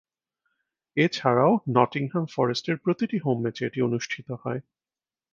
[0.97, 4.61] এছাড়াও নটিংহ্যাম ফরেস্টের প্রতিটি হোম ম্যাচে এটি অনুষ্ঠিত হয়।